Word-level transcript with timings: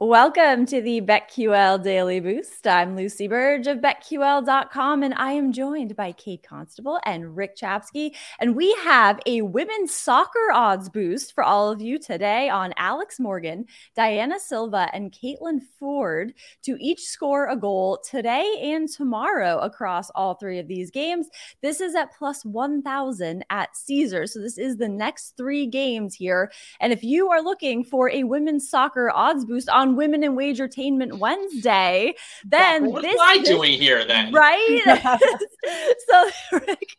Welcome 0.00 0.64
to 0.66 0.80
the 0.80 1.00
BetQL 1.00 1.82
Daily 1.82 2.20
Boost. 2.20 2.68
I'm 2.68 2.94
Lucy 2.94 3.26
Burge 3.26 3.66
of 3.66 3.78
BetQL.com, 3.78 5.02
and 5.02 5.12
I 5.14 5.32
am 5.32 5.50
joined 5.50 5.96
by 5.96 6.12
Kate 6.12 6.44
Constable 6.48 7.00
and 7.04 7.36
Rick 7.36 7.56
Chapsky. 7.56 8.14
And 8.38 8.54
we 8.54 8.72
have 8.84 9.18
a 9.26 9.42
women's 9.42 9.92
soccer 9.92 10.52
odds 10.54 10.88
boost 10.88 11.34
for 11.34 11.42
all 11.42 11.68
of 11.68 11.80
you 11.80 11.98
today 11.98 12.48
on 12.48 12.74
Alex 12.76 13.18
Morgan, 13.18 13.66
Diana 13.96 14.38
Silva, 14.38 14.88
and 14.92 15.10
Caitlin 15.10 15.58
Foord 15.82 16.30
to 16.62 16.76
each 16.78 17.00
score 17.00 17.48
a 17.48 17.56
goal 17.56 17.98
today 18.08 18.72
and 18.72 18.88
tomorrow 18.88 19.58
across 19.58 20.10
all 20.10 20.34
three 20.34 20.60
of 20.60 20.68
these 20.68 20.92
games. 20.92 21.26
This 21.60 21.80
is 21.80 21.96
at 21.96 22.14
plus 22.16 22.44
1,000 22.44 23.44
at 23.50 23.76
Caesar. 23.76 24.28
So 24.28 24.38
this 24.38 24.58
is 24.58 24.76
the 24.76 24.88
next 24.88 25.36
three 25.36 25.66
games 25.66 26.14
here. 26.14 26.52
And 26.78 26.92
if 26.92 27.02
you 27.02 27.30
are 27.30 27.42
looking 27.42 27.82
for 27.82 28.08
a 28.10 28.22
women's 28.22 28.70
soccer 28.70 29.10
odds 29.10 29.44
boost 29.44 29.68
on 29.68 29.87
on 29.88 29.96
Women 29.96 30.22
in 30.22 30.36
Wagertainment 30.36 31.18
Wednesday, 31.18 32.14
then 32.44 32.90
what 32.92 33.02
this 33.02 33.14
am 33.14 33.20
I 33.20 33.38
this, 33.38 33.48
doing 33.48 33.72
here 33.72 34.04
then? 34.04 34.32
Right? 34.38 34.80
so 36.08 36.30
Rick, 36.52 36.96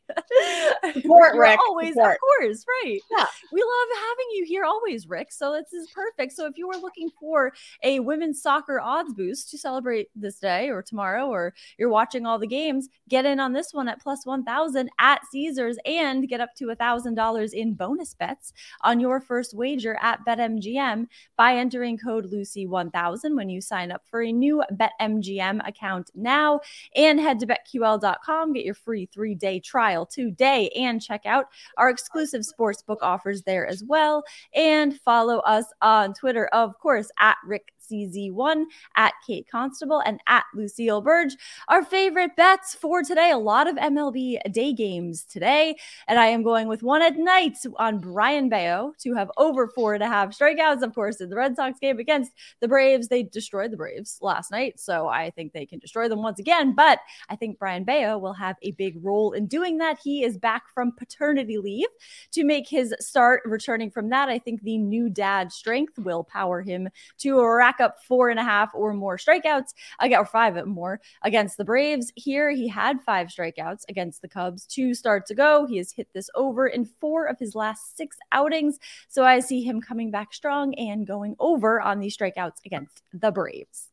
Support, 0.94 1.35
Rick. 1.35 1.59
always, 1.59 1.94
Support. 1.94 2.11
of 2.11 2.17
course, 2.20 2.66
right. 2.83 2.99
Yeah. 3.11 3.25
We 3.52 3.61
love 3.61 3.97
having 3.97 4.25
you 4.33 4.45
here 4.45 4.63
always, 4.66 5.07
Rick. 5.07 5.31
So 5.31 5.53
this 5.53 5.71
is 5.73 5.89
perfect. 5.91 6.33
So 6.33 6.45
if 6.47 6.57
you 6.57 6.70
are 6.70 6.80
looking 6.80 7.09
for 7.20 7.53
a 7.83 7.99
women's 7.99 8.41
soccer 8.41 8.80
odds 8.80 9.13
boost 9.13 9.52
to 9.52 9.58
celebrate 9.58 10.08
this 10.16 10.39
day 10.39 10.69
or 10.69 10.81
tomorrow, 10.81 11.27
or 11.27 11.53
you're 11.77 11.89
watching 11.89 12.25
all 12.25 12.39
the 12.39 12.47
games, 12.47 12.89
get 13.08 13.25
in 13.25 13.39
on 13.39 13.53
this 13.53 13.73
one 13.73 13.88
at 13.88 14.02
plus 14.02 14.25
1000 14.25 14.89
at 14.99 15.21
Caesars 15.31 15.77
and 15.85 16.27
get 16.27 16.41
up 16.41 16.55
to 16.58 16.69
a 16.69 16.75
thousand 16.75 17.16
dollars 17.16 17.53
in 17.53 17.73
bonus 17.73 18.13
bets 18.13 18.53
on 18.81 18.99
your 18.99 19.21
first 19.21 19.53
wager 19.53 19.97
at 20.02 20.25
BetMGM 20.25 21.08
by 21.38 21.55
entering 21.55 21.97
code 21.97 22.30
Lucy1000 22.79 23.35
when 23.35 23.49
you 23.49 23.61
sign 23.61 23.91
up 23.91 24.01
for 24.05 24.21
a 24.21 24.31
new 24.31 24.63
BetMGM 24.73 25.67
account 25.67 26.11
now. 26.16 26.59
And 26.95 27.19
head 27.19 27.39
to 27.39 27.47
betql.com, 27.47 28.53
get 28.53 28.66
your 28.66 28.73
free 28.73 29.08
three 29.08 29.36
day 29.36 29.59
trial 29.59 30.05
today, 30.05 30.69
and 30.69 31.02
check 31.02 31.25
out 31.25 31.45
our 31.77 31.89
exclusive 31.89 32.41
sportsbook 32.41 32.97
offers 33.02 33.44
there 33.44 33.67
as 33.67 33.83
well. 33.83 34.23
And 34.53 34.99
follow 35.02 35.39
us 35.39 35.66
on 35.81 36.13
Twitter, 36.13 36.47
of 36.47 36.77
course, 36.80 37.09
at 37.19 37.38
Rick 37.45 37.73
CZ1, 37.89 38.66
at 38.95 39.14
Kate 39.25 39.47
Constable, 39.49 40.02
and 40.05 40.19
at 40.27 40.43
Lucille 40.53 41.02
Burge. 41.02 41.36
Our 41.67 41.83
favorite 41.83 42.36
bets 42.36 42.75
for 42.75 43.03
today 43.03 43.31
a 43.31 43.38
lot 43.38 43.67
of 43.67 43.75
MLB 43.75 44.39
day 44.52 44.73
games 44.73 45.23
today. 45.23 45.75
And 46.08 46.19
I 46.19 46.27
am 46.27 46.43
going 46.43 46.67
with 46.67 46.83
one 46.83 47.02
at 47.02 47.17
night 47.17 47.58
on 47.77 47.99
Brayan 47.99 48.49
Bello 48.49 48.93
to 48.99 49.14
have 49.16 49.31
over 49.38 49.67
four 49.67 49.93
and 49.93 50.03
a 50.03 50.08
half 50.08 50.38
strikeouts, 50.38 50.81
of 50.81 50.93
course, 50.93 51.21
in 51.21 51.30
the 51.30 51.36
Red 51.36 51.55
Sox 51.55 51.80
game 51.80 51.99
against 51.99 52.31
the 52.59 52.67
Braves. 52.70 53.08
They 53.08 53.23
destroyed 53.23 53.72
the 53.72 53.78
Braves 53.78 54.17
last 54.22 54.52
night. 54.52 54.80
So 54.80 55.08
I 55.08 55.31
think 55.31 55.53
they 55.53 55.66
can 55.66 55.80
destroy 55.80 56.08
them 56.08 56.22
once 56.22 56.39
again. 56.39 56.73
But 56.73 57.00
I 57.30 57.36
think 57.36 57.59
Brayan 57.59 57.84
Bello 57.84 58.17
will 58.17 58.34
have 58.34 58.56
a 58.61 58.72
big 58.72 59.03
role 59.03 59.34
in 59.34 59.48
doing 59.48 59.78
that. 59.80 60.00
He 60.03 60.23
is 60.23 60.38
back 60.38 60.64
from 60.73 60.92
paternity 60.94 61.58
leave 61.58 61.88
to 62.31 62.44
make 62.44 62.67
his 62.67 62.94
start 63.00 63.42
returning 63.45 63.92
from 63.92 64.09
that. 64.09 64.30
I 64.30 64.39
think 64.39 64.61
the 64.61 64.78
new 64.78 65.09
dad 65.09 65.52
strength 65.52 65.98
will 66.00 66.23
power 66.23 66.61
him 66.61 66.89
to 67.20 67.44
rack 67.44 67.80
up 67.80 67.98
four 68.03 68.30
and 68.30 68.39
a 68.39 68.44
half 68.44 68.70
or 68.73 68.94
more 68.94 69.17
strikeouts, 69.17 69.73
uh, 70.00 70.06
again, 70.06 70.20
or 70.20 70.26
five 70.26 70.56
or 70.56 70.66
more 70.66 71.02
against 71.23 71.58
the 71.58 71.66
Braves. 71.66 72.11
Here, 72.16 72.52
he 72.52 72.67
had 72.67 73.02
five 73.02 73.28
strikeouts 73.28 73.83
against 73.89 74.22
the 74.22 74.28
Cubs 74.28 74.66
two 74.66 74.94
starts 74.94 75.31
ago. 75.31 75.66
He 75.67 75.78
has 75.78 75.92
hit 75.92 76.08
this 76.14 76.30
over 76.36 76.67
in 76.67 76.86
four 76.86 77.26
of 77.26 77.39
his 77.39 77.56
last 77.56 77.98
six 77.98 78.17
outings. 78.31 78.80
So 79.08 79.23
I 79.23 79.39
see 79.39 79.64
him 79.64 79.81
coming 79.81 80.11
back 80.11 80.33
strong 80.33 80.73
and 80.76 81.08
going 81.08 81.36
over 81.39 81.81
on 81.81 82.00
these 82.00 82.17
strikeouts 82.17 82.58
against 82.65 83.02
the 83.13 83.31
Braves. 83.31 83.89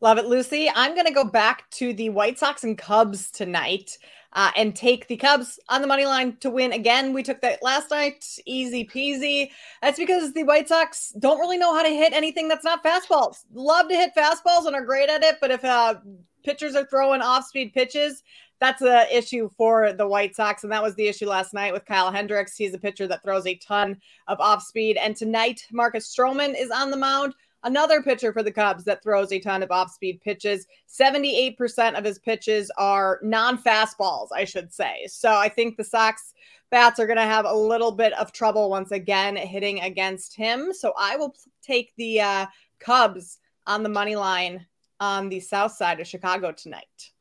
Love 0.00 0.18
it, 0.18 0.26
Lucy. 0.26 0.70
I'm 0.74 0.94
going 0.94 1.06
to 1.06 1.12
go 1.12 1.24
back 1.24 1.68
to 1.72 1.92
the 1.92 2.10
White 2.10 2.38
Sox 2.38 2.62
and 2.62 2.78
Cubs 2.78 3.32
tonight 3.32 3.98
uh, 4.32 4.52
and 4.56 4.76
take 4.76 5.08
the 5.08 5.16
Cubs 5.16 5.58
on 5.68 5.80
the 5.80 5.88
money 5.88 6.06
line 6.06 6.36
to 6.36 6.50
win 6.50 6.72
again. 6.72 7.12
We 7.12 7.24
took 7.24 7.40
that 7.40 7.62
last 7.62 7.90
night, 7.90 8.24
easy 8.46 8.84
peasy. 8.84 9.50
That's 9.82 9.98
because 9.98 10.32
the 10.32 10.44
White 10.44 10.68
Sox 10.68 11.12
don't 11.18 11.40
really 11.40 11.58
know 11.58 11.74
how 11.74 11.82
to 11.82 11.88
hit 11.88 12.12
anything 12.12 12.46
that's 12.46 12.64
not 12.64 12.84
fastballs. 12.84 13.44
Love 13.52 13.88
to 13.88 13.96
hit 13.96 14.14
fastballs 14.16 14.66
and 14.66 14.76
are 14.76 14.84
great 14.84 15.08
at 15.08 15.24
it, 15.24 15.38
but 15.40 15.50
if 15.50 15.64
uh, 15.64 15.96
pitchers 16.44 16.76
are 16.76 16.86
throwing 16.86 17.20
off 17.20 17.46
speed 17.46 17.72
pitches, 17.72 18.22
that's 18.60 18.80
the 18.80 19.16
issue 19.16 19.48
for 19.56 19.92
the 19.92 20.06
White 20.06 20.36
Sox. 20.36 20.62
And 20.62 20.72
that 20.72 20.82
was 20.82 20.94
the 20.94 21.08
issue 21.08 21.26
last 21.26 21.54
night 21.54 21.72
with 21.72 21.86
Kyle 21.86 22.10
Hendricks. 22.10 22.56
He's 22.56 22.74
a 22.74 22.78
pitcher 22.78 23.06
that 23.06 23.22
throws 23.22 23.46
a 23.46 23.56
ton 23.56 23.96
of 24.26 24.40
off 24.40 24.62
speed. 24.62 24.96
And 24.96 25.16
tonight, 25.16 25.64
Marcus 25.72 26.14
Stroman 26.14 26.54
is 26.56 26.70
on 26.70 26.90
the 26.90 26.96
mound 26.96 27.34
another 27.64 28.02
pitcher 28.02 28.32
for 28.32 28.42
the 28.42 28.52
Cubs 28.52 28.84
that 28.84 29.02
throws 29.02 29.32
a 29.32 29.38
ton 29.38 29.62
of 29.62 29.70
off 29.70 29.90
speed 29.90 30.20
pitches. 30.20 30.66
78% 30.88 31.98
of 31.98 32.04
his 32.04 32.18
pitches 32.18 32.70
are 32.76 33.20
non 33.22 33.58
fastballs, 33.58 34.28
I 34.34 34.44
should 34.44 34.72
say. 34.72 35.06
So 35.08 35.34
I 35.34 35.48
think 35.48 35.76
the 35.76 35.84
Sox 35.84 36.34
bats 36.70 37.00
are 37.00 37.06
going 37.06 37.18
to 37.18 37.22
have 37.22 37.44
a 37.44 37.54
little 37.54 37.92
bit 37.92 38.12
of 38.14 38.32
trouble 38.32 38.70
once 38.70 38.92
again 38.92 39.36
hitting 39.36 39.80
against 39.80 40.36
him. 40.36 40.72
So 40.72 40.92
I 40.98 41.16
will 41.16 41.34
take 41.62 41.92
the 41.96 42.20
uh, 42.20 42.46
Cubs 42.78 43.38
on 43.66 43.82
the 43.82 43.88
money 43.88 44.16
line 44.16 44.66
on 45.00 45.28
the 45.28 45.40
south 45.40 45.72
side 45.72 46.00
of 46.00 46.06
Chicago 46.06 46.52
tonight. 46.52 47.12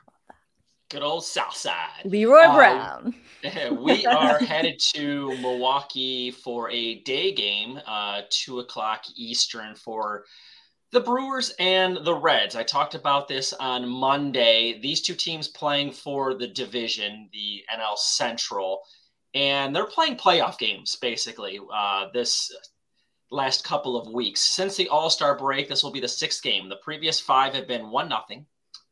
Good 0.89 1.03
old 1.03 1.25
South 1.25 1.55
Side. 1.55 2.05
Leroy 2.05 2.43
Uh, 2.43 2.55
Brown. 2.55 3.15
we 3.83 4.05
are 4.05 4.39
headed 4.43 4.79
to 4.93 5.35
Milwaukee 5.41 6.31
for 6.31 6.69
a 6.71 6.95
day 7.01 7.33
game, 7.33 7.79
uh, 7.85 8.21
two 8.29 8.59
o'clock 8.59 9.03
Eastern 9.15 9.75
for 9.75 10.23
the 10.93 11.01
Brewers 11.01 11.53
and 11.59 11.97
the 12.05 12.15
Reds. 12.15 12.55
I 12.55 12.63
talked 12.63 12.95
about 12.95 13.27
this 13.27 13.51
on 13.53 13.87
Monday. 13.89 14.79
These 14.79 15.01
two 15.01 15.13
teams 15.15 15.49
playing 15.49 15.91
for 15.91 16.33
the 16.35 16.47
division, 16.47 17.29
the 17.33 17.63
NL 17.75 17.97
Central, 17.97 18.81
and 19.33 19.75
they're 19.75 19.85
playing 19.85 20.15
playoff 20.15 20.57
games 20.57 20.95
basically. 20.95 21.59
Uh, 21.73 22.05
this 22.13 22.49
last 23.29 23.65
couple 23.65 23.97
of 23.97 24.13
weeks 24.13 24.39
since 24.39 24.77
the 24.77 24.87
All 24.87 25.09
Star 25.09 25.37
break, 25.37 25.67
this 25.67 25.83
will 25.83 25.91
be 25.91 25.99
the 25.99 26.07
sixth 26.07 26.41
game. 26.41 26.69
The 26.69 26.77
previous 26.77 27.19
five 27.19 27.53
have 27.55 27.67
been 27.67 27.89
one 27.91 28.07
nothing, 28.07 28.45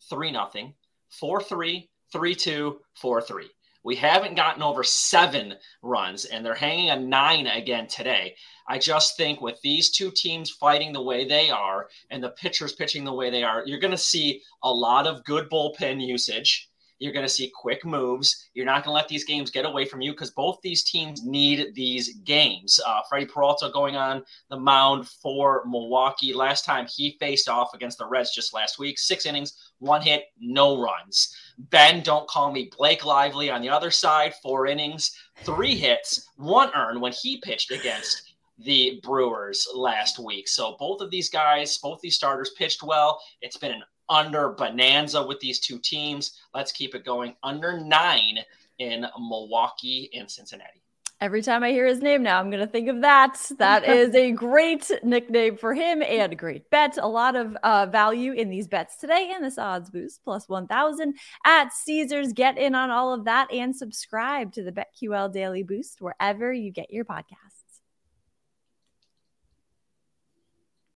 three 0.10 0.30
nothing, 0.32 0.74
four 1.20 1.42
three, 1.42 1.90
three 2.12 2.36
two, 2.36 2.80
four 2.96 3.22
three. 3.22 3.50
We 3.84 3.96
haven't 3.96 4.36
gotten 4.36 4.64
over 4.64 4.84
seven 4.84 5.54
runs, 5.84 6.26
and 6.26 6.44
they're 6.44 6.56
hanging 6.56 6.90
a 6.90 7.00
nine 7.00 7.46
again 7.46 7.88
today. 7.88 8.36
I 8.68 8.80
just 8.80 9.16
think 9.16 9.42
with 9.42 9.62
these 9.62 9.92
two 9.92 10.10
teams 10.10 10.50
fighting 10.50 10.92
the 10.92 11.04
way 11.04 11.28
they 11.28 11.52
are 11.52 11.88
and 12.10 12.24
the 12.24 12.30
pitchers 12.30 12.74
pitching 12.74 13.04
the 13.04 13.14
way 13.14 13.30
they 13.30 13.44
are, 13.44 13.62
you're 13.66 13.80
going 13.80 13.92
to 13.92 13.98
see 13.98 14.42
a 14.64 14.74
lot 14.74 15.06
of 15.06 15.24
good 15.24 15.52
bullpen 15.52 16.06
usage. 16.06 16.68
You're 17.00 17.14
going 17.14 17.26
to 17.26 17.30
see 17.32 17.52
quick 17.54 17.86
moves. 17.86 18.50
You're 18.54 18.66
not 18.66 18.84
going 18.84 18.94
to 18.94 18.96
let 18.96 19.08
these 19.08 19.26
games 19.26 19.52
get 19.52 19.66
away 19.66 19.86
from 19.86 20.02
you 20.02 20.12
because 20.12 20.32
both 20.32 20.60
these 20.62 20.84
teams 20.84 21.26
need 21.26 21.74
these 21.76 22.16
games. 22.20 22.80
Uh, 22.86 23.02
Freddie 23.10 23.26
Peralta 23.26 23.70
going 23.74 23.96
on 23.96 24.24
the 24.50 24.60
mound 24.60 25.08
for 25.08 25.64
Milwaukee. 25.66 26.34
Last 26.34 26.66
time 26.66 26.88
he 26.88 27.18
faced 27.20 27.50
off 27.50 27.74
against 27.74 27.98
the 27.98 28.08
Reds 28.08 28.34
just 28.34 28.54
last 28.54 28.80
week, 28.80 28.98
six 28.98 29.26
innings, 29.26 29.72
one 29.80 30.02
hit, 30.02 30.26
no 30.40 30.82
runs. 30.82 31.36
Ben, 31.58 32.02
don't 32.02 32.28
call 32.28 32.52
me 32.52 32.72
Blake 32.78 33.06
Lively 33.06 33.50
on 33.50 33.62
the 33.62 33.70
other 33.70 33.92
side, 33.92 34.34
four 34.42 34.68
innings, 34.68 35.12
three 35.44 35.76
hits, 35.76 36.30
one 36.38 36.72
earned 36.76 37.02
when 37.02 37.12
he 37.12 37.42
pitched 37.42 37.72
against 37.72 38.34
the 38.58 39.00
Brewers 39.04 39.68
last 39.76 40.18
week. 40.18 40.48
So 40.48 40.76
both 40.80 41.02
of 41.02 41.12
these 41.12 41.30
guys, 41.30 41.78
both 41.78 42.00
these 42.02 42.16
starters 42.16 42.52
pitched 42.58 42.84
well. 42.84 43.20
It's 43.42 43.58
been 43.58 43.74
an 43.74 43.84
under 44.10 44.50
bonanza 44.50 45.26
with 45.26 45.40
these 45.40 45.60
two 45.60 45.80
teams. 45.80 46.40
Let's 46.54 46.72
keep 46.72 46.96
it 46.96 47.06
going. 47.06 47.36
Under 47.44 47.80
nine 47.80 48.40
in 48.80 49.06
Milwaukee 49.18 50.10
and 50.14 50.30
Cincinnati. 50.30 50.82
Every 51.22 51.42
time 51.42 51.64
I 51.64 51.72
hear 51.72 51.86
his 51.86 52.02
name 52.02 52.24
now, 52.24 52.40
I'm 52.40 52.50
going 52.50 52.66
to 52.66 52.68
think 52.68 52.90
of 52.90 53.02
that. 53.02 53.40
That 53.58 53.86
is 53.88 54.14
a 54.14 54.32
great 54.32 54.92
nickname 55.02 55.56
for 55.56 55.74
him 55.74 56.04
and 56.04 56.34
a 56.34 56.36
great 56.36 56.70
bet. 56.70 56.98
A 57.02 57.08
lot 57.08 57.38
of 57.38 57.56
uh, 57.64 57.86
value 57.86 58.34
in 58.34 58.50
these 58.50 58.68
bets 58.68 58.98
today 58.98 59.32
and 59.34 59.44
this 59.44 59.58
odds 59.58 59.90
boost 59.90 60.24
plus 60.26 60.50
1000 60.50 61.16
at 61.46 61.72
Caesars. 61.72 62.34
Get 62.34 62.58
in 62.58 62.76
on 62.76 62.92
all 62.92 63.14
of 63.14 63.24
that 63.26 63.52
and 63.52 63.74
subscribe 63.74 64.52
to 64.54 64.64
the 64.64 64.74
BetQL 64.74 65.32
Daily 65.32 65.64
Boost 65.64 66.02
wherever 66.02 66.52
you 66.52 66.70
get 66.70 66.92
your 66.92 67.06
podcast. 67.06 67.55